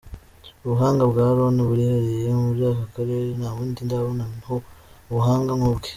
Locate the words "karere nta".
2.93-3.49